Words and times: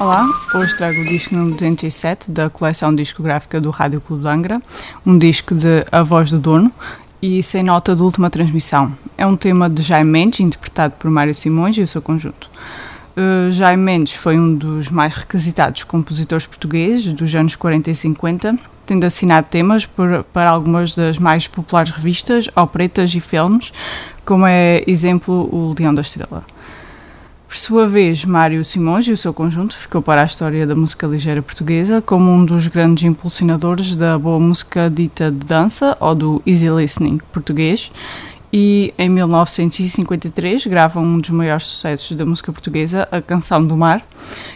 Olá, 0.00 0.26
hoje 0.54 0.74
trago 0.78 0.98
o 0.98 1.04
disco 1.04 1.34
número 1.34 1.56
207 1.56 2.30
da 2.30 2.48
coleção 2.48 2.94
discográfica 2.94 3.60
do 3.60 3.68
Rádio 3.68 4.00
Clube 4.00 4.22
de 4.22 4.30
Angra, 4.30 4.62
um 5.04 5.18
disco 5.18 5.54
de 5.54 5.84
A 5.92 6.02
Voz 6.02 6.30
do 6.30 6.38
Dono 6.38 6.72
e 7.20 7.42
sem 7.42 7.62
nota 7.62 7.94
de 7.94 8.00
última 8.00 8.30
transmissão. 8.30 8.96
É 9.18 9.26
um 9.26 9.36
tema 9.36 9.68
de 9.68 9.82
Jaime 9.82 10.10
Mendes, 10.10 10.40
interpretado 10.40 10.94
por 10.98 11.10
Mário 11.10 11.34
Simões 11.34 11.76
e 11.76 11.82
o 11.82 11.86
seu 11.86 12.00
conjunto. 12.00 12.48
Uh, 13.14 13.52
Jaime 13.52 13.82
Mendes 13.82 14.14
foi 14.14 14.38
um 14.38 14.54
dos 14.54 14.90
mais 14.90 15.14
requisitados 15.14 15.84
compositores 15.84 16.46
portugueses 16.46 17.12
dos 17.12 17.34
anos 17.34 17.54
40 17.54 17.90
e 17.90 17.94
50, 17.94 18.58
tendo 18.86 19.04
assinado 19.04 19.48
temas 19.50 19.84
por, 19.84 20.24
para 20.32 20.48
algumas 20.48 20.94
das 20.94 21.18
mais 21.18 21.46
populares 21.46 21.92
revistas, 21.92 22.48
operetas 22.56 23.14
e 23.14 23.20
filmes, 23.20 23.70
como 24.24 24.46
é 24.46 24.82
exemplo 24.86 25.34
o 25.54 25.74
Leão 25.78 25.94
da 25.94 26.00
Estrela. 26.00 26.42
Por 27.50 27.56
sua 27.56 27.84
vez, 27.84 28.24
Mário 28.24 28.64
Simões 28.64 29.08
e 29.08 29.10
o 29.10 29.16
seu 29.16 29.34
conjunto 29.34 29.76
ficou 29.76 30.00
para 30.00 30.22
a 30.22 30.24
história 30.24 30.64
da 30.64 30.76
música 30.76 31.04
ligeira 31.04 31.42
portuguesa 31.42 32.00
como 32.00 32.30
um 32.30 32.44
dos 32.44 32.68
grandes 32.68 33.02
impulsionadores 33.02 33.96
da 33.96 34.16
boa 34.16 34.38
música 34.38 34.88
dita 34.88 35.32
de 35.32 35.38
dança 35.38 35.96
ou 35.98 36.14
do 36.14 36.40
easy 36.46 36.68
listening 36.68 37.18
português 37.32 37.90
e 38.52 38.94
em 38.96 39.08
1953 39.08 40.64
grava 40.66 41.00
um 41.00 41.18
dos 41.18 41.30
maiores 41.30 41.64
sucessos 41.64 42.16
da 42.16 42.24
música 42.24 42.52
portuguesa, 42.52 43.08
a 43.10 43.20
Canção 43.20 43.66
do 43.66 43.76
Mar, 43.76 44.00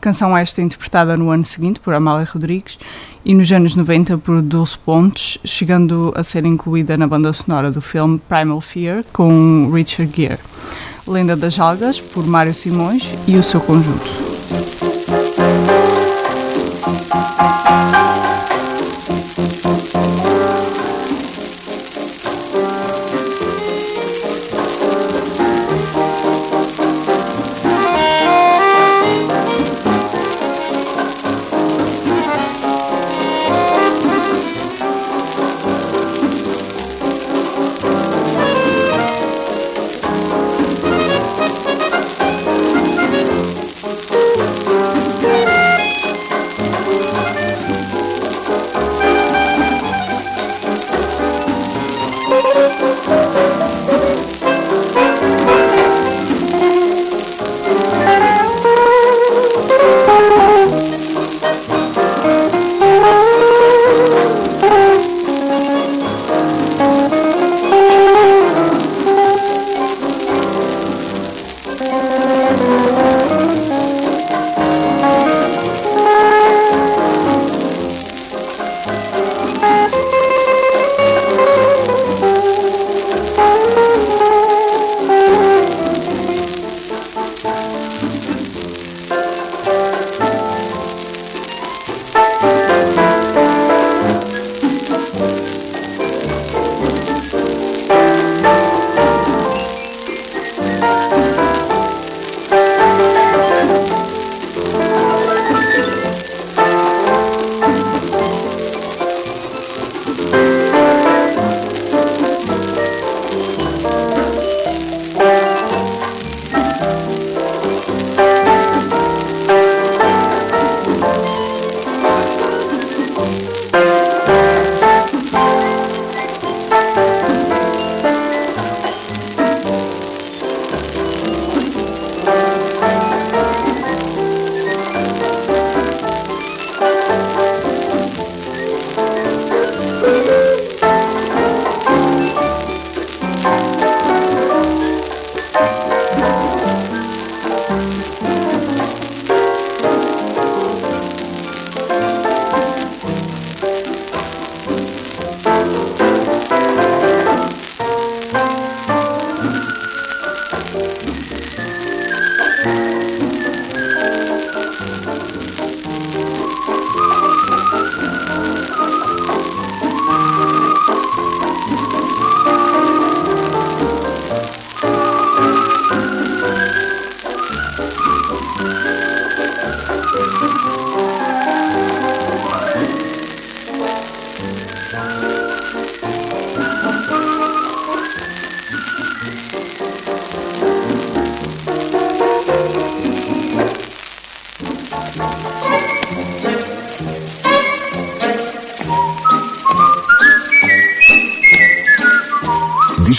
canção 0.00 0.36
esta 0.36 0.62
interpretada 0.62 1.16
no 1.16 1.30
ano 1.30 1.44
seguinte 1.44 1.80
por 1.80 1.92
Amália 1.92 2.28
Rodrigues 2.32 2.78
e 3.24 3.34
nos 3.34 3.50
anos 3.50 3.74
90 3.74 4.16
por 4.18 4.40
Dulce 4.40 4.78
Pontes, 4.78 5.38
chegando 5.44 6.12
a 6.14 6.22
ser 6.22 6.46
incluída 6.46 6.96
na 6.96 7.08
banda 7.08 7.32
sonora 7.32 7.68
do 7.68 7.82
filme 7.82 8.20
Primal 8.28 8.60
Fear 8.60 9.02
com 9.12 9.72
Richard 9.74 10.12
Gere. 10.16 10.38
Lenda 11.06 11.36
das 11.36 11.58
Algas, 11.58 12.00
por 12.00 12.26
Mário 12.26 12.54
Simões 12.54 13.14
e 13.26 13.36
o 13.36 13.42
seu 13.42 13.60
conjunto. 13.60 14.25